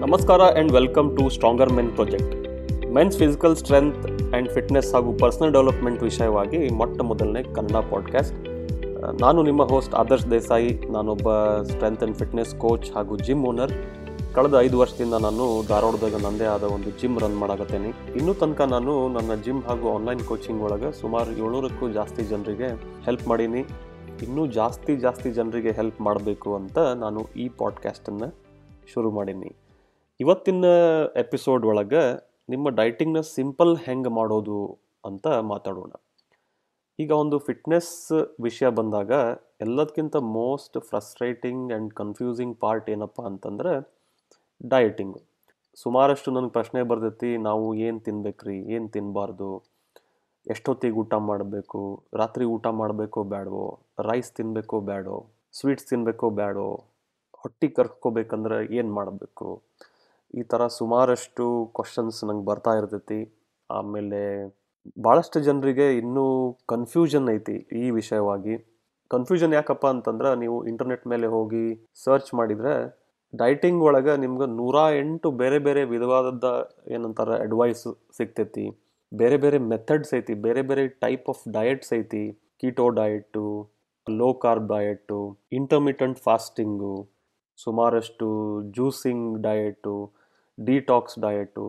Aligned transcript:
ನಮಸ್ಕಾರ 0.00 0.42
and 0.42 0.72
welcome 0.72 1.16
to 1.16 1.28
stronger 1.28 1.72
men 1.72 1.90
project 1.92 2.32
men's 2.86 3.18
physical 3.18 3.56
strength 3.56 4.06
and 4.06 4.48
fitness 4.48 4.94
ಹಾಗೂ 4.94 5.12
personal 5.12 5.52
development 5.52 6.02
ವಿಷಯವಾಗಿ 6.02 6.68
ಮೊಟ್ಟ 6.74 7.00
ಮೊದಲನೇ 7.00 7.42
ಕನ್ನಡ 7.42 7.76
ಪಾಡ್ಕಾಸ್ಟ್ 7.76 8.34
ನಾನು 9.20 9.42
ನಿಮ್ಮ 9.42 9.62
ಹೋಸ್ಟ್ 9.62 9.94
ಆದರ್ಶ್ 9.94 10.30
ದೇಸಾಯಿ. 10.30 10.92
ನಾನೊಬ್ಬ 10.92 11.28
ಸ್ಟ್ರೆಂತ್ 11.62 12.02
ಆ್ಯಂಡ್ 12.02 12.16
ಫಿಟ್ನೆಸ್ 12.16 12.54
ಕೋಚ್ 12.54 12.92
ಹಾಗೂ 12.94 13.16
ಜಿಮ್ 13.16 13.44
ಓನರ್ 13.46 13.72
ಕಳೆದ 14.34 14.54
ಐದು 14.58 14.78
ವರ್ಷದಿಂದ 14.78 15.12
ನಾನು 15.12 15.66
ಧಾರವಾಡದಾಗ 15.68 16.14
ನನ್ನದೇ 16.22 16.44
ಆದ 16.44 16.62
ಒಂದು 16.62 16.90
ಜಿಮ್ 16.90 17.18
ರನ್ 17.20 17.38
ಮಾಡಾಕತ್ತೇನೆ. 17.38 17.88
ಇನ್ನೂ 18.16 18.34
ತನಕ 18.34 18.60
ನಾನು 18.60 19.08
ನನ್ನ 19.08 19.34
ಜಿಮ್ 19.34 19.62
ಹಾಗೂ 19.62 19.94
ಆನ್ಲೈನ್ 19.94 20.20
ಕೋಚಿಂಗ್ 20.20 20.62
ಒಳಗೆ 20.62 21.00
ಸುಮಾರು 21.00 21.32
ಏಳ್ನೂರಕ್ಕೂ 21.32 21.88
ಜಾಸ್ತಿ 21.88 22.22
ಜನರಿಗೆ 22.22 22.66
ಹೆಲ್ಪ್ 23.04 23.28
ಮಾಡೀನಿ. 23.28 23.64
ಇನ್ನೂ 24.22 24.46
ಜಾಸ್ತಿ 24.46 24.96
ಜಾಸ್ತಿ 24.96 25.30
ಜನರಿಗೆ 25.30 25.70
ಹೆಲ್ಪ್ 25.70 26.00
ಮಾಡಬೇಕು 26.00 26.54
ಅಂತ 26.54 26.78
ನಾನು 26.78 27.28
ಈ 27.36 27.48
ಪಾಡ್ಕ್ಯಾಸ್ಟನ್ನು 27.48 28.34
ಶುರು 28.94 29.10
ಮಾಡೀನಿ. 29.10 29.52
ಇವತ್ತಿನ 30.22 30.66
ಎಪಿಸೋಡ್ 31.22 31.64
ಒಳಗೆ 31.70 32.02
ನಿಮ್ಮ 32.52 32.66
ಡೈಟಿಂಗ್ನ 32.80 33.20
ಸಿಂಪಲ್ 33.36 33.72
ಹೆಂಗೆ 33.86 34.10
ಮಾಡೋದು 34.18 34.58
ಅಂತ 35.08 35.26
ಮಾತಾಡೋಣ. 35.52 35.92
ಈಗ 36.98 37.10
ಒಂದು 37.22 37.36
ಫಿಟ್ನೆಸ್ 37.46 37.94
ವಿಷಯ 38.46 38.68
ಬಂದಾಗ 38.78 39.12
ಎಲ್ಲದಕ್ಕಿಂತ 39.64 40.16
most 40.36 40.76
frustrating 40.88 41.64
and 41.72 41.90
confusing 42.00 42.54
part 42.64 42.90
ಏನಪ್ಪ 42.94 43.20
ಅಂತಂದ್ರೆ 43.30 43.72
ಡಯಟಿಂಗು 44.72 45.20
ಸುಮಾರಷ್ಟು 45.78 46.30
ನನಗೆ 46.36 46.52
ಪ್ರಶ್ನೆ 46.58 46.82
ಬರ್ತೈತಿ, 46.90 47.30
ನಾವು 47.48 47.66
ಏನು 47.86 48.00
ತಿನ್ಬೇಕ್ರಿ, 48.00 48.58
ಏನು 48.74 48.88
ತಿನ್ನಬಾರ್ದು 48.88 49.48
ಎಷ್ಟೊತ್ತಿಗೆ 50.46 50.96
ಊಟ 51.02 51.14
ಮಾಡಬೇಕು, 51.30 51.80
ರಾತ್ರಿ 52.20 52.44
ಊಟ 52.54 52.66
ಮಾಡಬೇಕೋ 52.82 53.22
ಬೇಡವೋ 53.34 53.66
ರೈಸ್ 54.10 54.30
ತಿನ್ನಬೇಕೋ 54.38 54.78
ಬೇಡೋ 54.92 55.16
ಸ್ವೀಟ್ಸ್ 55.60 55.88
ತಿನ್ನಬೇಕೋ 55.90 56.28
ಬೇಡೋ 56.42 56.68
ಹೊಟ್ಟೆ 57.42 57.68
ಕರ್ಕೋಬೇಕಂದ್ರೆ 57.78 58.58
ಏನು 58.78 58.92
ಮಾಡಬೇಕು? 58.98 59.48
ಈ 60.40 60.42
ಥರ 60.52 60.62
ಸುಮಾರಷ್ಟು 60.78 61.44
ಕ್ವಶನ್ಸ್ 61.76 62.18
ನಂಗೆ 62.28 62.46
ಬರ್ತಾ 62.50 62.72
ಇರ್ತೈತಿ. 62.80 63.20
ಆಮೇಲೆ 63.70 64.20
ಭಾಳಷ್ಟು 65.04 65.38
ಜನರಿಗೆ 65.48 65.86
ಇನ್ನೂ 66.00 66.24
ಕನ್ಫ್ಯೂಷನ್ 66.72 67.28
ಐತಿ 67.34 67.56
ಈ 67.82 67.84
ವಿಷಯವಾಗಿ. 67.98 68.54
ಕನ್ಫ್ಯೂಷನ್ 69.10 69.54
ಯಾಕಪ್ಪ 69.58 69.84
ಅಂತಂದ್ರೆ 69.94 70.30
ನೀವು 70.42 70.56
ಇಂಟರ್ನೆಟ್ 70.70 71.04
ಮೇಲೆ 71.12 71.26
ಹೋಗಿ 71.36 71.64
ಸರ್ಚ್ 72.04 72.30
ಮಾಡಿದರೆ 72.38 72.74
ಡೈಟಿಂಗ್ 73.32 73.82
ಒಳಗೆ 73.88 74.12
ನಿಮ್ಗೆ 74.24 74.46
ನೂರ 74.58 74.76
ಎಂಟು 75.02 75.28
ಬೇರೆ 75.42 75.58
ಬೇರೆ 75.66 75.82
ವಿಧವಾದದ್ದ 75.92 76.44
ಏನಂತಾರೆ 76.94 77.36
ಅಡ್ವೈಸ್ 77.46 77.86
ಸಿಗ್ತೈತಿ. 78.18 78.66
ಬೇರೆ 79.12 79.36
ಬೇರೆ 79.44 79.58
ಮೆಥಡ್ಸ್ 79.72 80.12
ಐತಿ, 80.18 80.34
ಬೇರೆ 80.46 80.62
ಬೇರೆ 80.70 80.82
ಟೈಪ್ 81.04 81.26
ಆಫ್ 81.32 81.42
ಡಯಟ್ಸ್ 81.56 81.92
ಐತಿ. 81.98 82.24
Keto 82.60 82.86
diet 82.98 83.46
low 84.06 84.28
carb 84.44 84.68
diet 84.74 85.18
intermittent 85.58 86.18
fasting 86.26 86.94
ಸುಮಾರಷ್ಟು 87.58 88.28
ಜ್ಯೂಸಿಂಗ್ 88.76 89.26
ಡಯಟು 89.46 89.96
ಡಿಟಾಕ್ಸ್ 90.58 91.16
ಡಯಟು 91.24 91.64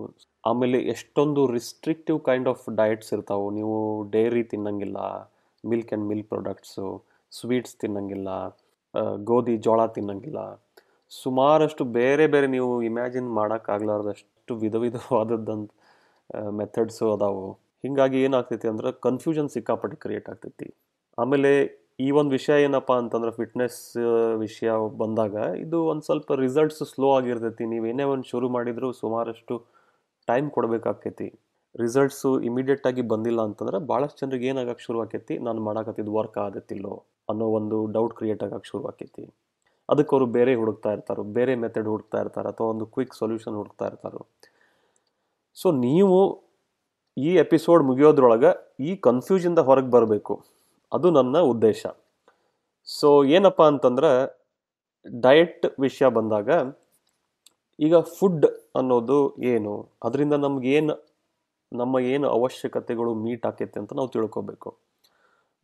ಆಮೇಲೆ 0.50 0.78
ಎಷ್ಟೊಂದು 0.94 1.42
ರಿಸ್ಟ್ರಿಕ್ಟಿವ್ 1.56 2.20
ಕೈಂಡ್ 2.28 2.50
ಆಫ್ 2.52 2.66
ಡಯಟ್ಸ್ 2.82 3.12
ಇರ್ತಾವೆ. 3.16 3.48
ನೀವು 3.58 3.78
dairy 4.16 4.44
ತಿನ್ನಂಗಿಲ್ಲ 4.52 4.98
milk 5.64 5.92
and 5.92 6.08
milk 6.12 6.30
products 6.34 6.88
sweets 7.32 7.76
ತಿನ್ನಂಗಿಲ್ಲ 7.82 8.30
ಗೋಧಿ, 9.30 9.56
ಜೋಳ 9.66 9.82
ತಿನ್ನಂಗಿಲ್ಲ. 9.96 10.42
ಸುಮಾರಷ್ಟು 11.12 11.84
ಬೇರೆ 11.98 12.26
ಬೇರೆ 12.34 12.48
ನೀವು 12.56 12.70
ಇಮ್ಯಾಜಿನ್ 12.90 13.30
ಮಾಡೋಕ್ಕಾಗ್ಲಾರ್ದಷ್ಟು 13.40 14.54
ವಿಧ 14.64 14.76
ವಿಧವಾದದ್ದಂತ 14.84 15.72
ಮೆಥಡ್ಸು 16.60 17.06
ಅದಾವು. 17.16 17.46
ಹೀಗಾಗಿ 17.84 18.18
ಏನಾಗ್ತೈತಿ 18.28 18.68
ಅಂದ್ರೆ 18.74 18.90
ಕನ್ಫ್ಯೂಷನ್ 19.06 19.50
ಸಿಕ್ಕಾಪಟ್ಟೆ 19.56 19.98
ಕ್ರಿಯೇಟ್ 20.04 20.30
ಆಗ್ತೈತಿ. 20.32 20.68
ಆಮೇಲೆ 21.18 21.52
ಈ 22.00 22.08
ಒಂದು 22.20 22.32
ವಿಷಯ 22.38 22.56
ಏನಪ್ಪ 22.66 22.92
ಅಂತಂದ್ರೆ 23.02 23.32
ಫಿಟ್ನೆಸ್ 23.40 23.80
ವಿಷಯ 24.44 24.72
ಬಂದಾಗ 25.02 25.36
ಇದು 25.64 25.78
ಒಂದು 25.92 26.04
ಸ್ವಲ್ಪ 26.08 26.34
ರಿಸಲ್ಟ್ಸ್ 26.46 26.82
ಸ್ಲೋ 26.92 27.10
ಆಗಿರ್ತೈತಿ. 27.18 27.66
ಏನೇ 27.92 28.06
ಒಂದು 28.14 28.26
ಶುರು 28.32 28.48
ಮಾಡಿದರೂ 28.56 28.88
ಸುಮಾರಷ್ಟು 29.02 29.56
ಟೈಮ್ 30.30 30.48
ಕೊಡಬೇಕಾಕೈತಿ. 30.56 31.28
ರಿಸಲ್ಟ್ಸು 31.76 32.30
ಇಮಿಡಿಯೇಟಾಗಿ 32.50 33.04
ಬಂದಿಲ್ಲ 33.12 33.42
ಅಂತಂದ್ರೆ 33.48 33.80
ಭಾಳಷ್ಟು 33.92 34.20
ಜನರಿಗೆ 34.22 34.48
ಏನಾಗಕ್ಕೆ 34.52 34.84
ಶುರು 34.88 35.00
ಆಕೈತಿ 35.04 35.36
ನಾನು 35.48 35.62
ಮಾಡಾಕತ್ತಿದ್ದು 35.68 36.14
ವರ್ಕ್ 36.18 36.38
ಆಗತ್ತಿಲ್ಲೋ 36.46 36.94
ಅನ್ನೋ 37.32 37.46
ಒಂದು 37.60 37.78
ಡೌಟ್ 37.96 38.14
ಕ್ರಿಯೇಟ್ 38.20 38.44
ಆಗಕ್ಕೆ 38.48 38.70
ಶುರು 38.72 38.84
ಆಕೈತಿ 38.92 39.24
ಅದಕ್ಕೆ 39.90 40.12
ಅವರು 40.16 40.28
ಬೇರೆ 40.38 40.52
ಹುಡುಕ್ತಾ 40.62 40.92
ಇರ್ತಾರೆ, 40.96 41.24
ಬೇರೆ 41.38 41.54
ಮೆಥಡ್ 41.64 41.88
ಹುಡುಕ್ತಾ 41.94 42.20
ಇರ್ತಾರೆ 42.24 42.48
ಅಥವಾ 42.54 42.68
ಒಂದು 42.74 42.86
ಕ್ವಿಕ್ 42.94 43.16
ಸೊಲ್ಯೂಷನ್ 43.22 43.58
ಹುಡುಕ್ತಾ 43.62 43.86
ಇರ್ತಾರೆ. 43.92 44.20
ಸೊ 45.58 45.68
ನೀವು 45.86 46.18
ಈ 47.18 47.32
ಎಪಿಸೋಡ್ 47.44 47.84
ಮುಗಿಯೋದ್ರೊಳಗೆ 47.90 48.52
ಈ 48.90 48.94
ಕನ್ಫ್ಯೂಷನ್ದ 49.08 49.60
ಹೊರಗೆ 49.70 49.92
ಬರಬೇಕು. 49.98 50.36
ಅದು 50.94 51.12
ನನ್ನ 51.12 51.38
ಉದ್ದೇಶ. 51.38 51.86
ಸೊ 52.88 53.24
ಏನಪ್ಪ 53.24 53.62
ಅಂತಂದ್ರೆ 53.62 54.12
ಡಯಟ್ 55.06 55.66
ವಿಷಯ 55.80 56.08
ಬಂದಾಗ, 56.08 56.50
ಈಗ 57.80 57.96
ಫುಡ್ 57.98 58.46
ಅನ್ನೋದು 58.76 59.36
ಏನು? 59.54 59.90
ಅದರಿಂದ 60.04 60.34
ನಮಗೇನು 60.34 60.96
ನಮ್ಮ 61.72 62.00
ಏನು 62.00 62.28
ಅವಶ್ಯಕತೆಗಳು 62.30 63.16
ಮೀಟ್ 63.16 63.46
ಆಕೈತೆ 63.46 63.80
ಅಂತ 63.80 63.94
ನಾವು 63.94 64.08
ತಿಳ್ಕೊಬೇಕು. 64.08 64.70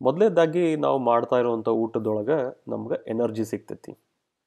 ಮೊದಲೇದಾಗಿ 0.00 0.76
ನಾವು 0.76 0.98
ಮಾಡ್ತಾ 0.98 1.38
ಇರುವಂಥ 1.38 1.68
ಊಟದೊಳಗೆ 1.68 2.38
ನಮ್ಗೆ 2.68 2.96
ಎನರ್ಜಿ 3.10 3.44
ಸಿಗ್ತೈತಿ. 3.44 3.92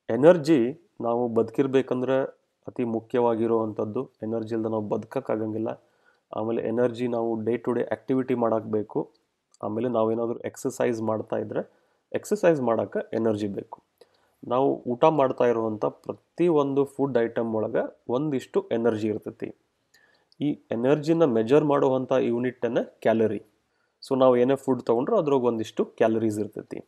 ಎನರ್ಜಿ 0.10 0.60
ನಾವು 1.02 1.28
ಬದುಕಿರ್ಬೇಕಂದ್ರೆ 1.28 2.18
ಅತಿ 2.68 2.84
ಮುಖ್ಯವಾಗಿರುವಂಥದ್ದು 2.84 4.02
ಎನರ್ಜಿ 4.24 4.56
ಇಲ್ಲದೆ 4.56 4.70
ನಾವು 4.70 4.88
ಬದುಕೋಕ್ಕಾಗಂಗಿಲ್ಲ. 4.88 5.70
ಆಮೇಲೆ 6.38 6.62
ಎನರ್ಜಿ 6.62 7.08
ನಾವು 7.08 7.44
ಡೇ 7.44 7.58
ಟು 7.58 7.74
ಡೇ 7.74 7.84
ಆ್ಯಕ್ಟಿವಿಟಿ 7.84 8.36
ಮಾಡೋಕ್ಕೆ 8.36 8.72
ಆಮೇಲೆ 9.62 9.90
ನಾವೇನಾದರೂ 9.90 10.40
ಎಕ್ಸಸೈಸ್ 10.50 11.02
ಮಾಡ್ತಾ 11.02 11.38
ಇದ್ದರೆ 11.38 11.62
ಎಕ್ಸಸೈಸ್ 12.12 12.62
ಮಾಡೋಕ್ಕೆ 12.62 13.00
ಎನರ್ಜಿ 13.18 13.48
ಬೇಕು. 13.48 13.78
ನಾವು 14.44 14.68
ಊಟ 14.94 15.06
ಮಾಡ್ತಾ 15.20 15.46
ಇರುವಂಥ 15.46 15.86
ಪ್ರತಿಯೊಂದು 15.86 16.86
ಫುಡ್ 16.86 17.18
ಐಟಮ್ 17.18 17.56
ಒಳಗೆ 17.56 17.84
ಒಂದಿಷ್ಟು 18.10 18.60
ಎನರ್ಜಿ 18.72 19.08
ಇರ್ತೈತಿ. 19.08 19.50
ಈ 20.40 20.50
ಎನರ್ಜಿನ 20.72 21.26
ಮೆಜರ್ 21.38 21.64
ಮಾಡುವಂಥ 21.64 22.12
ಯೂನಿಟನ್ನು 22.32 22.84
ಕ್ಯಾಲರಿ 23.04 23.42
ಸೊ 24.04 24.16
ನಾವು 24.16 24.38
ಏನೇ 24.38 24.56
ಫುಡ್ 24.56 24.82
ತೊಗೊಂಡ್ರೆ 24.82 25.16
ಅದ್ರಾಗ 25.18 25.44
ಒಂದಿಷ್ಟು 25.44 25.86
ಕ್ಯಾಲರೀಸ್ 26.00 26.40
ಇರ್ತೈತಿ. 26.40 26.80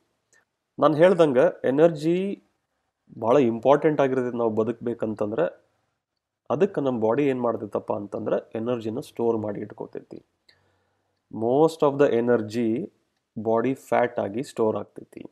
ನಾನು 0.79 0.95
ಹೇಳ್ದಂಗೆ 0.95 1.45
ಎನರ್ಜಿ 1.71 2.17
ಭಾಳ 3.23 3.37
ಇಂಪಾರ್ಟೆಂಟ್ 3.37 4.01
ಆಗಿರ್ತೈತಿ 4.01 4.37
ನಾವು 4.37 4.49
ಬದುಕಬೇಕಂತಂದ್ರೆ, 4.49 5.45
ಅದಕ್ಕೆ 6.49 6.81
ನಮ್ಮ 6.81 6.97
ಬಾಡಿ 7.01 7.23
ಏನು 7.23 7.41
ಮಾಡ್ತೈತಪ್ಪ 7.41 7.91
ಅಂತಂದ್ರೆ 7.93 8.37
ಎನರ್ಜಿನ 8.55 8.99
ಸ್ಟೋರ್ 8.99 9.37
ಮಾಡಿ 9.37 9.59
ಇಟ್ಕೋತೈತಿ. 9.61 10.19
Most 11.31 11.83
of 11.83 11.97
the 11.99 12.05
energy 12.19 12.67
body 13.37 13.73
fat 13.89 14.17
ಆಗಿ 14.25 14.43
ಸ್ಟೋರ್ 14.43 14.75
ಆಗ್ತೈತಿ. 14.75 15.23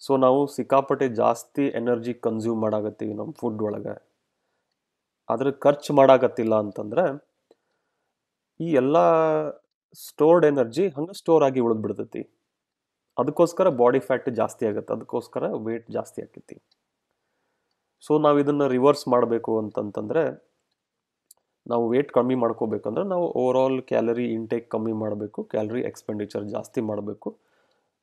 ಸೊ 0.00 0.12
ನಾವು 0.16 0.40
ಸಿಕ್ಕಾಪಟ್ಟೆ 0.56 1.06
ಜಾಸ್ತಿ 1.22 1.64
ಎನರ್ಜಿ 1.80 2.14
ಕನ್ಸ್ಯೂಮ್ 2.26 2.60
ಮಾಡಾಕತ್ತೀವಿ 2.60 3.14
ನಮ್ಮ 3.14 3.32
ಫುಡ್ 3.40 3.62
ಒಳಗೆ. 3.62 3.94
ಅದ್ರ 5.28 5.50
ಖರ್ಚು 5.64 5.92
ಮಾಡಾಕತ್ತಿಲ್ಲ 5.92 6.54
ಅಂತಂದರೆ 6.64 7.04
ಈ 8.60 8.68
ಎಲ್ಲ 8.82 8.96
ಸ್ಟೋರ್ಡ್ 9.98 10.44
ಎನರ್ಜಿ 10.46 10.84
ಹಂಗೆ 10.96 11.14
ಸ್ಟೋರ್ 11.14 11.44
ಆಗಿ 11.44 11.60
ಉಳಿದ್ಬಿಡ್ತೈತಿ 11.60 12.22
ಅದಕ್ಕೋಸ್ಕರ 13.16 13.68
ಬಾಡಿ 13.80 14.00
ಫ್ಯಾಟ್ 14.00 14.28
ಜಾಸ್ತಿ 14.40 14.64
ಆಗುತ್ತೆ 14.66 14.92
ಅದಕ್ಕೋಸ್ಕರ 14.92 15.46
ವೇಟ್ 15.66 15.88
ಜಾಸ್ತಿ 15.90 16.18
ಆಗ್ತೈತಿ 16.22 16.56
ಸೊ 18.04 18.12
ನಾವು 18.18 18.36
ಇದನ್ನು 18.38 18.66
ರಿವರ್ಸ್ 18.68 19.04
ಮಾಡಬೇಕು 19.08 19.52
ಅಂತಂತಂದರೆ 19.58 20.22
ನಾವು 21.70 21.84
ವೇಟ್ 21.92 22.10
ಕಮ್ಮಿ 22.16 22.36
ಮಾಡ್ಕೋಬೇಕಂದ್ರೆ 22.42 23.04
ನಾವು 23.12 23.26
ಓವರ್ 23.42 23.58
ಆಲ್ 23.62 23.78
ಕ್ಯಾಲರಿ 23.90 24.26
ಇಂಟೇಕ್ 24.36 24.66
ಕಮ್ಮಿ 24.74 24.94
ಮಾಡಬೇಕು 25.02 25.40
ಕ್ಯಾಲರಿ 25.52 25.82
ಎಕ್ಸ್ಪೆಂಡಿಚರ್ 25.90 26.44
ಜಾಸ್ತಿ 26.54 26.80
ಮಾಡಬೇಕು. 26.90 27.28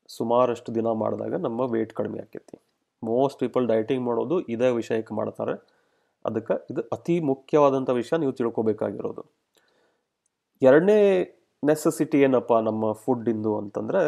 ಸುಮಾರಷ್ಟು 0.09 0.69
ದಿನ 0.77 0.91
ಮಾಡಿದಾಗ 1.01 1.33
ನಮ್ಮ 1.47 1.59
ವೇಟ್ 1.73 1.91
ಕಡಿಮೆ 1.99 2.19
ಆಕೈತಿ. 2.25 2.57
ಮೋಸ್ಟ್ 3.03 3.39
ಪೀಪಲ್ 3.43 3.65
ಡಯಟಿಂಗ್ 3.71 4.03
ಮಾಡೋದು 4.09 4.37
ಇದೇ 4.53 4.69
ವಿಷಯಕ್ಕೆ 4.79 5.13
ಮಾಡ್ತಾರೆ. 5.19 5.53
ಅದಕ್ಕೆ 6.25 6.55
ಇದು 6.71 6.81
ಅತಿ 6.95 7.15
ಮುಖ್ಯವಾದಂಥ 7.31 7.89
ವಿಷಯ 7.99 8.17
ನೀವು 8.23 8.33
ತಿಳ್ಕೊಬೇಕಾಗಿರೋದು. 8.39 9.23
ಎರಡನೇ 10.61 10.97
ನೆಸಸಿಟಿ 11.63 12.17
ಏನಪ್ಪ 12.27 12.53
ನಮ್ಮ 12.69 12.91
ಫುಡ್ಡಿಂದು 13.03 13.51
ಅಂತಂದರೆ 13.61 14.01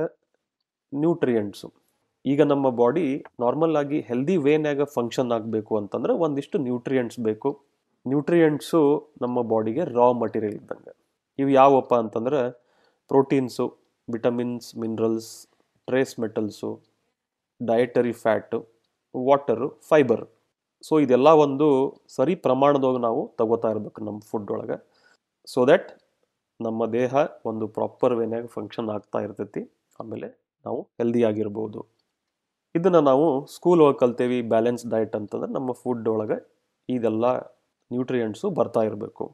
ನ್ಯೂಟ್ರಿಯೆಂಟ್ಸು 0.93 1.67
ಈಗ 2.25 2.41
ನಮ್ಮ 2.51 2.69
ಬಾಡಿ 2.81 3.05
ನಾರ್ಮಲ್ 3.43 3.75
ಆಗಿ 3.81 3.99
ಹೆಲ್ದಿ 4.09 4.35
ವೇನ್ಯಾಗ 4.47 4.83
ಫಂಕ್ಷನ್ 4.97 5.31
ಆಗಬೇಕು 5.37 5.73
ಅಂತಂದ್ರೆ 5.81 6.13
ಒಂದಿಷ್ಟು 6.25 6.57
ನ್ಯೂಟ್ರಿಯೆಂಟ್ಸ್ 6.67 7.19
ಬೇಕು. 7.29 7.49
ನ್ಯೂಟ್ರಿಯೆಂಟ್ಸು 8.05 8.81
ನಮ್ಮ 9.21 9.41
ಬಾಡಿಗೆ 9.41 9.83
ರಾ 9.97 10.07
ಮಟೀರಿಯಲ್ 10.21 10.55
ಇದ್ದಂಗೆ. 10.55 10.93
ಇವು 11.39 11.49
ಯಾವಪ್ಪ 11.49 11.93
ಅಂತಂದ್ರೆ 11.93 12.39
proteins, 13.11 13.65
vitamins, 14.07 14.67
minerals 14.77 15.31
trace 15.87 16.13
metals 16.19 16.69
dietary 17.61 18.13
fat 18.23 18.59
water 19.15 19.67
fibre 19.89 20.23
so 20.83 20.99
ಇದೆಲ್ಲ 20.99 21.29
ಒಂದು 21.45 21.67
ಸರಿ 22.07 22.35
ಪ್ರಮಾಣದಾಗ 22.35 22.97
ನಾವು 23.07 23.21
ತಗೋತಾ 23.39 23.69
ಇರಬೇಕು 23.69 23.99
ನಮ್ಮ 24.03 24.19
ಫುಡ್ 24.29 24.51
ಒಳಗೆ. 24.51 24.77
ಸೊ 25.47 25.59
ದ್ಯಾಟ್ 25.67 25.89
ನಮ್ಮ 26.59 26.85
ದೇಹ 26.91 27.13
ಒಂದು 27.45 27.65
ಪ್ರಾಪರ್ 27.67 28.13
ವೇನ್ಯಾಗ 28.15 28.45
ಫಂಕ್ಷನ್ 28.45 28.89
ಆಗ್ತಾ 28.89 29.19
ಇರ್ತೈತಿ. 29.19 29.61
ಆಮೇಲೆ 29.99 30.27
ನಾವು 30.65 30.79
ಹೆಲ್ದಿ 30.99 31.23
ಆಗಿರ್ಬೋದು. 31.23 31.79
ಇದನ್ನು 32.75 33.01
ನಾವು 33.01 33.27
ಸ್ಕೂಲ್ 33.55 33.81
ಒಳಗೆ 33.81 33.99
ಕಲ್ತೇವಿ 33.99 34.41
ಬ್ಯಾಲೆನ್ಸ್ 34.53 34.87
ಡಯಟ್ 34.87 35.15
ಅಂತಂದ್ರೆ 35.15 35.51
ನಮ್ಮ 35.53 35.71
ಫುಡ್ 35.71 36.07
ಒಳಗೆ 36.07 36.37
ಇದೆಲ್ಲ 36.89 37.25
ನ್ಯೂಟ್ರಿಯೆಂಟ್ಸು 37.93 38.47
ಬರ್ತಾ 38.59 38.81
ಇರಬೇಕು. 38.89 39.25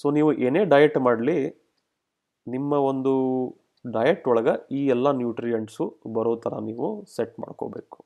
ಸೊ 0.00 0.06
ನೀವು 0.16 0.30
ಏನೇ 0.46 0.62
ಡಯಟ್ 0.74 0.98
ಮಾಡಲಿ, 1.06 1.38
ನಿಮ್ಮ 2.46 2.72
ಒಂದು 2.90 3.12
ಡಯಟ್ 3.84 4.24
ಒಳಗೆ 4.30 4.54
ಈ 4.78 4.80
ಎಲ್ಲ 4.94 5.08
ನ್ಯೂಟ್ರಿಯೆಂಟ್ಸು 5.20 5.84
ಬರೋ 6.16 6.32
ಥರ 6.44 6.54
ನೀವು 6.68 6.86
ಸೆಟ್ 7.16 7.34
ಮಾಡ್ಕೋಬೇಕು. 7.42 7.98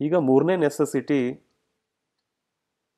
ಈಗ 0.00 0.14
ಮೂರನೇ 0.28 0.54
necessity 0.66 1.20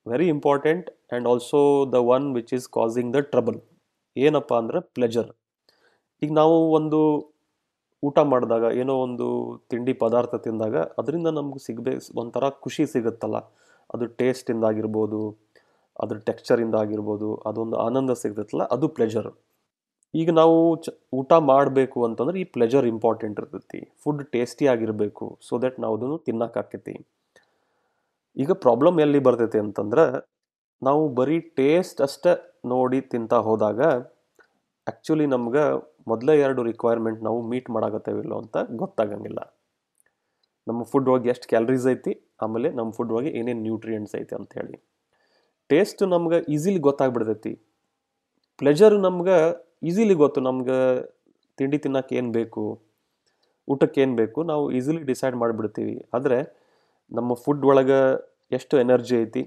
very 0.06 0.26
important 0.34 0.87
and 0.90 1.26
also 1.31 1.61
the 1.94 1.99
one 2.14 2.26
which 2.37 2.52
is 2.56 2.67
causing 2.76 3.12
the 3.17 3.20
trouble 3.32 3.60
ಏನಪ್ಪ 4.17 4.52
ಅಂದರೆ 4.62 4.81
ಪ್ಲೆಜರ್ 4.96 5.31
ಈಗ 6.22 6.32
ನಾವು 6.40 6.56
ಒಂದು 6.78 6.99
ಊಟ 8.02 8.19
ಮಾಡಿದಾಗ, 8.32 8.64
ಏನೋ 8.81 8.94
ಒಂದು 9.06 9.26
ತಿಂಡಿ 9.70 9.93
ಪದಾರ್ಥ 10.02 10.34
ತಿಂದಾಗ, 10.46 10.76
ಅದರಿಂದ 11.00 11.28
ನಮ್ಗೆ 11.38 11.60
ಸಿಗಬೇಕು 11.67 12.19
ಒಂಥರ 12.22 12.44
ಖುಷಿ 12.64 12.84
ಸಿಗುತ್ತಲ್ಲ. 12.94 13.38
ಅದು 13.94 14.05
ಟೇಸ್ಟಿಂದ 14.20 14.64
ಆಗಿರ್ಬೋದು 14.70 15.20
ಅದ್ರ 16.02 16.17
ಟೆಕ್ಸ್ಚರಿಂದ 16.29 16.76
ಆಗಿರ್ಬೋದು, 16.85 17.29
ಅದೊಂದು 17.49 17.76
ಆನಂದ 17.87 18.12
ಸಿಗ್ತೈತಲ್ಲ, 18.23 18.64
ಅದು 18.76 18.87
ಪ್ಲೆಜರ್ 18.99 19.31
ಈಗ 20.14 20.31
ನಾವು 20.41 20.56
ಚ, 20.85 20.88
ಊಟ 21.19 21.32
ಮಾಡಬೇಕು 21.50 21.99
ಅಂತಂದ್ರೆ 22.06 22.37
ಈ 22.43 22.44
ಪ್ಲೆಜರ್ 22.56 22.87
ಇಂಪಾರ್ಟೆಂಟ್ 22.93 23.38
ಇರ್ತೈತಿ. 23.41 23.81
ಫುಡ್ 24.02 24.23
ಟೇಸ್ಟಿ 24.35 24.64
ಆಗಿರಬೇಕು 24.73 25.26
ಸೊ 25.49 25.55
ದಟ್ 25.64 25.79
ನಾವು 25.85 25.94
ಅದನ್ನು 25.99 26.19
ತಿನ್ನಕ್ಕಾಕೈತಿ 26.29 26.94
ಈಗ 28.37 28.52
ಪ್ರಾಬ್ಲಮ್ 28.64 28.96
ಎಲ್ಲಿ 29.05 29.20
ಬರ್ತೈತಿ 29.26 29.58
ಅಂತಂದ್ರೆ, 29.64 30.05
ನಾವು 30.82 31.02
ಬರೀ 31.19 31.38
ಟೇಸ್ಟ್ 31.61 32.00
ಅಷ್ಟೇ 32.06 32.32
ನೋಡಿ 32.73 32.99
ತಿಂತಾ 33.12 33.38
ಹೋದಾಗ 33.49 33.81
ಆ್ಯಕ್ಚುಲಿ 34.87 35.26
ನಮ್ಗೆ 35.35 35.64
ಮೊದಲೇ 36.11 36.35
ಎರಡು 36.44 36.61
ರಿಕ್ವೈರ್ಮೆಂಟ್ 36.70 37.20
ನಾವು 37.26 37.38
ಮೀಟ್ 37.50 37.69
ಮಾಡಾಕತ್ತೇವಿಲ್ಲೋ 37.76 38.38
ಅಂತ 38.43 38.56
ಗೊತ್ತಾಗಂಗಿಲ್ಲ. 38.82 39.41
ನಮ್ಮ 40.67 40.81
ಫುಡ್ 40.91 41.08
ಒಳಗೆ 41.12 41.31
ಎಷ್ಟು 41.35 41.46
ಕ್ಯಾಲರೀಸ್ 41.52 41.87
ಐತಿ, 41.93 42.12
ಆಮೇಲೆ 42.44 42.69
ನಮ್ಮ 42.79 42.91
ಫುಡ್ 42.99 43.12
ಒಳಗೆ 43.17 43.31
ಏನೇನು 43.41 43.62
ನ್ಯೂಟ್ರಿಯೆಂಟ್ಸ್ 43.69 44.14
ಐತಿ 44.20 44.35
ಅಂತ 44.41 44.52
ಹೇಳಿ. 44.61 44.76
ಟೇಸ್ಟ್ 45.70 46.02
ನಮ್ಗೆ 46.14 46.38
ಈಸಿಲಿ 46.55 46.78
ಗೊತ್ತಾಗ್ಬಿಡ್ತೈತಿ. 46.78 47.52
ಪ್ಲೆಜರ್ 48.61 48.96
ನಮ್ಗೆ 48.99 49.37
ಈಸಿಲಿ 49.82 50.14
ಗೊತ್ತು, 50.14 50.40
ನಮ್ಗೆ 50.40 50.78
ತಿಂಡಿ 51.58 51.78
ತಿನ್ನಕ್ಕೆ 51.78 52.14
ಏನು 52.16 52.32
ಬೇಕು, 52.32 52.81
ಊಟಕ್ಕೆ 53.69 54.00
ಏನು 54.00 54.16
ಬೇಕು, 54.16 54.43
ನಾವು 54.43 54.64
ಈಸಿಲಿ 54.72 55.02
ಡಿಸೈಡ್ 55.02 55.37
ಮಾಡಿಬಿಡ್ತೀವಿ. 55.37 56.05
ಆದರೆ 56.14 56.38
ನಮ್ಮ 57.12 57.34
ಫುಡ್ 57.34 57.64
ಒಳಗೆ 57.64 58.00
ಎಷ್ಟು 58.52 58.78
ಎನರ್ಜಿ 58.78 59.14
ಐತಿ, 59.22 59.43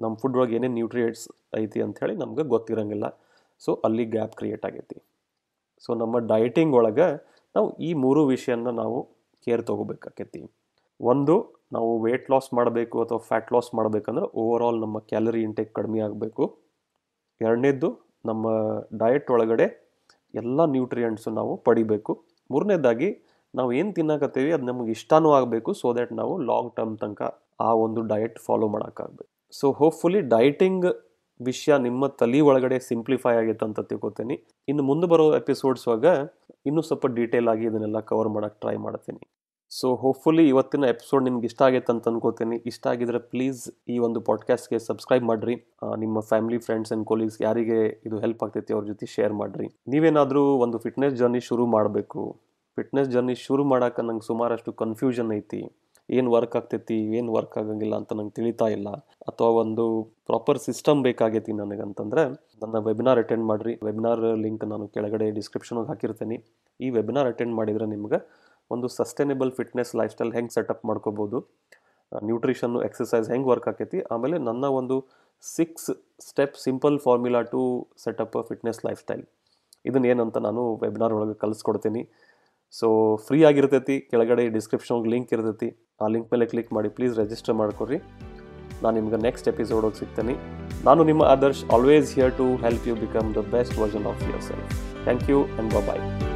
ನಮ್ಮ 0.00 0.14
ಫುಡ್ 0.14 0.36
ಒಳಗೆ 0.36 0.56
ಏನೇನು 0.56 0.74
ನ್ಯೂಟ್ರಿಯೆಂಟ್ಸ್ 0.74 1.28
ಐತಿ 1.58 1.80
ಅಂಥೇಳಿ 1.82 2.16
ನಮ್ಗೆ 2.16 2.42
ಗೊತ್ತಿರಂಗಿಲ್ಲ. 2.42 3.06
ಸೊ 3.60 3.70
ಅಲ್ಲಿ 3.84 4.04
ಗ್ಯಾಪ್ 4.04 4.34
ಕ್ರಿಯೇಟ್ 4.34 4.66
ಆಗೈತಿ. 4.66 4.98
ಸೊ 5.84 5.94
ನಮ್ಮ 5.94 6.18
ಡಯಟಿಂಗ್ 6.32 6.74
ಒಳಗೆ 6.74 7.08
ನಾವು 7.56 7.68
ಈ 7.78 7.90
ಮೂರು 8.04 8.26
ವಿಷಯನ 8.26 8.70
ನಾವು 8.82 8.98
ಕೇರ್ 9.46 9.62
ತೊಗೋಬೇಕಾಕೈತಿ. 9.66 10.40
ಒಂದು 11.00 11.34
ನಾವು 11.72 11.88
ವೇಟ್ 12.04 12.26
ಲಾಸ್ 12.32 12.48
ಮಾಡಬೇಕು 12.58 12.96
ಅಥವಾ 13.04 13.20
ಫ್ಯಾಟ್ 13.28 13.50
ಲಾಸ್ 13.54 13.70
ಮಾಡಬೇಕಂದ್ರೆ 13.78 14.26
ಓವರ್ 14.42 14.62
ಆಲ್ 14.66 14.78
ನಮ್ಮ 14.84 14.98
ಕ್ಯಾಲರಿ 15.10 15.40
ಇಂಟೇಕ್ 15.48 15.72
ಕಡಿಮೆ 15.78 16.00
ಆಗಬೇಕು. 16.06 16.44
ಎರಡನೇದ್ದು 17.40 17.88
ನಮ್ಮ 18.28 18.46
ಡಯಟ್ 19.02 19.28
ಒಳಗಡೆ 19.36 19.66
ಎಲ್ಲ 20.34 20.64
ನ್ಯೂಟ್ರಿಯೆಂಟ್ಸು 20.76 21.30
ನಾವು 21.40 21.52
ಪಡಿಬೇಕು. 21.66 22.12
ಮೂರನೇದಾಗಿ 22.50 23.10
ನಾವು 23.54 23.70
ಏನು 23.80 23.90
ತಿನ್ನಕತ್ತೀವಿ 23.98 24.50
ಅದು 24.56 24.64
ನಮಗೆ 24.70 24.90
ಇಷ್ಟನೂ 24.96 25.28
ಆಗಬೇಕು 25.38 25.70
ಸೊ 25.80 25.88
ದ್ಯಾಟ್ 25.96 26.12
ನಾವು 26.20 26.32
ಲಾಂಗ್ 26.48 26.72
ಟರ್ಮ್ 26.78 26.96
ತನಕ 27.02 27.22
ಆ 27.66 27.70
ಒಂದು 27.84 28.00
ಡಯಟ್ 28.12 28.38
ಫಾಲೋ 28.46 28.66
ಮಾಡೋಕ್ಕಾಗಬೇಕು. 28.74 29.30
ಸೊ 29.58 29.66
ಹೋಪ್ಫುಲಿ 29.80 30.20
ಡಯಟಿಂಗ್ 30.34 30.86
ವಿಷಯ 31.40 31.72
ನಿಮ್ಮ 31.86 32.06
ತಲೆ 32.20 32.38
ಒಳಗಡೆ 32.50 32.76
ಸಿಂಪ್ಲಿಫೈ 32.90 33.32
ಆಗಿತ್ತು 33.40 33.64
ಅಂತ 33.68 33.80
ತಿಳ್ಕೊತೀನಿ. 33.90 34.36
ಇನ್ನು 34.70 34.82
ಮುಂದೆ 34.90 35.06
ಬರೋ 35.12 35.26
ಎಪಿಸೋಡ್ಸ್ 35.42 35.88
ಇನ್ನೂ 36.68 36.82
ಸ್ವಲ್ಪ 36.88 37.06
ಡೀಟೇಲ್ 37.18 37.48
ಆಗಿ 37.52 37.64
ಇದನ್ನೆಲ್ಲ 37.70 38.00
ಕವರ್ 38.10 38.30
ಮಾಡೋಕ್ಕೆ 38.36 38.58
ಟ್ರೈ 38.64 38.76
ಮಾಡ್ತೀನಿ. 38.86 39.20
ಸೊ 39.76 39.88
ಹೋಪ್ಫುಲಿ 40.02 40.44
ಇವತ್ತಿನ 40.48 40.84
ಎಪಿಸೋಡ್ 40.92 41.24
ನಿಮ್ಗೆ 41.24 41.46
ಇಷ್ಟ 41.50 41.60
ಆಗೈತೆ 41.66 41.90
ಅಂತ 41.94 42.08
ಅನ್ಕೋತೀನಿ. 42.10 42.56
ಇಷ್ಟ 42.70 42.84
ಆಗಿದ್ರೆ 42.92 43.18
ಪ್ಲೀಸ್ 43.32 43.62
ಈ 43.94 43.96
ಒಂದು 44.06 44.20
ಪಾಡ್ಕಾಸ್ಟ್ಗೆ 44.28 44.78
ಸಬ್ಸ್ಕ್ರೈಬ್ 44.86 45.24
ಮಾಡಿರಿ. 45.30 45.56
ನಿಮ್ಮ 46.04 46.20
ಫ್ಯಾಮಿಲಿ 46.30 46.58
ಫ್ರೆಂಡ್ಸ್ 46.66 46.92
ಆ್ಯಂಡ್ 46.92 47.06
ಕೊಲೀಗ್ಸ್ 47.10 47.36
ಯಾರಿಗೆ 47.46 47.80
ಇದು 48.06 48.18
ಹೆಲ್ಪ್ 48.24 48.42
ಆಗ್ತೈತಿ 48.44 48.72
ಅವ್ರ 48.76 48.84
ಜೊತೆ 48.84 49.06
ಶೇರ್ 49.16 49.34
ಮಾಡಿರಿ. 49.40 49.66
ನೀವೇನಾದರೂ 49.94 50.44
ಒಂದು 50.66 50.78
ಫಿಟ್ನೆಸ್ 50.78 51.14
ಜರ್ನಿ 51.20 51.40
ಶುರು 51.48 51.66
ಮಾಡಬೇಕು. 51.66 52.22
ಫಿಟ್ನೆಸ್ 52.78 53.10
ಜರ್ನಿ 53.10 53.34
ಶುರು 53.34 53.64
ಮಾಡೋಕೆ 53.64 54.02
ನಂಗೆ 54.08 54.26
ಸುಮಾರಷ್ಟು 54.30 54.72
ಕನ್ಫ್ಯೂಷನ್ 54.82 55.32
ಐತಿ. 55.38 55.62
ಏನು 56.08 56.28
ವರ್ಕ್ 56.36 56.54
ಆಗ್ತೈತಿ, 56.58 56.98
ಏನು 57.18 57.30
ವರ್ಕ್ 57.36 57.56
ಆಗಂಗಿಲ್ಲ 57.60 57.94
ಅಂತ 58.00 58.12
ನಂಗೆ 58.18 58.34
ತಿಳಿತಾ 58.36 58.66
ಇಲ್ಲ. 58.76 58.88
ಅಥವಾ 59.30 59.48
ಒಂದು 59.62 59.84
ಪ್ರಾಪರ್ 60.26 60.58
ಸಿಸ್ಟಮ್ 60.58 61.02
ಬೇಕಾಗೈತಿ 61.02 61.52
ನನಗಂತಂದರೆ 61.62 62.22
ನನ್ನ 62.62 62.76
ವೆಬಿನಾರ್ 62.86 63.18
ಅಟೆಂಡ್ 63.18 63.44
ಮಾಡಿರಿ. 63.44 63.74
ವೆಬಿನಾರ್ 63.88 64.22
ಲಿಂಕ್ 64.44 64.64
ನಾನು 64.72 64.86
ಕೆಳಗಡೆ 64.94 65.26
ಡಿಸ್ಕ್ರಿಪ್ಷನ್ಗೆ 65.38 65.88
ಹಾಕಿರ್ತೀನಿ. 65.92 66.38
ಈ 66.80 66.88
ವೆಬಿನಾರ್ 66.90 67.28
ಅಟೆಂಡ್ 67.32 67.54
ಮಾಡಿದರೆ 67.54 67.86
ನಿಮ್ಗೆ 67.86 68.20
ಒಂದು 68.74 68.86
ಸಸ್ಟೈನೇಬಲ್ 68.98 69.50
ಫಿಟ್ನೆಸ್ 69.58 69.92
ಲೈಫ್ 70.00 70.12
ಸ್ಟೈಲ್ 70.14 70.32
ಹೆಂಗೆ 70.36 70.54
ಸೆಟಪ್ 70.56 70.84
ಮಾಡ್ಕೋಬೋದು 70.90 71.38
ನ್ಯೂಟ್ರಿಷನ್ನು 72.28 72.80
ಎಕ್ಸಸೈಸ್ 72.88 73.26
ಹೆಂಗೆ 73.32 73.48
ವರ್ಕ್ 73.52 73.68
ಆಕೈತಿ, 73.70 73.98
ಆಮೇಲೆ 74.14 74.36
ನನ್ನ 74.48 74.64
ಒಂದು 74.80 74.96
six 75.44 75.90
step 76.28 76.56
simple 76.66 76.96
formula 77.06 77.42
to 77.52 77.60
set up 78.04 78.36
fitness 78.48 78.80
lifestyle 79.04 79.24
ಇದನ್ನ 79.88 80.06
ಏನಂತ 80.12 80.38
ನಾನು 80.46 80.62
ವೆಬಿನಾರ್ 80.84 81.14
ಒಳಗೆ 81.18 81.36
ಕಲಿಸ್ಕೊಡ್ತೀನಿ. 81.42 82.02
ಸೊ 82.78 82.88
ಫ್ರೀ 83.26 83.38
ಆಗಿರ್ತೈತಿ, 83.50 83.96
ಕೆಳಗಡೆ 84.10 84.44
ಡಿಸ್ಕ್ರಿಪ್ಷನ್ 84.56 85.06
ಲಿಂಕ್ 85.12 85.30
ಇರ್ತೈತಿ. 85.36 85.68
ಆ 86.02 86.08
ಲಿಂಕ್ 86.14 86.28
ಮೇಲೆ 86.34 86.46
ಕ್ಲಿಕ್ 86.52 86.72
ಮಾಡಿ 86.78 86.90
ಪ್ಲೀಸ್ 86.96 87.14
ರಿಜಿಸ್ಟರ್ 87.22 87.56
ಮಾಡ್ಕೊರಿ. 87.62 87.98
ನಾನು 88.84 88.94
ನಿಮ್ಗೆ 89.00 89.20
ನೆಕ್ಸ್ಟ್ 89.26 89.48
ಎಪಿಸೋಡ್ 89.52 89.84
ಹೋಗಿ 89.88 90.00
ಸಿಗ್ತೀನಿ. 90.02 90.34
ನಾನು 90.88 91.04
ನಿಮ್ಮ 91.10 91.22
Adarsh 91.34 91.62
always 91.76 92.10
here 92.18 92.34
to 92.40 92.48
help 92.66 92.88
you 92.90 92.96
become 93.04 93.28
the 93.38 93.46
best 93.56 93.76
version 93.82 94.08
of 94.12 94.24
yourself 94.50 94.74
thank 95.06 95.28
you 95.32 95.40
and 95.46 95.78
bye 95.90 96.27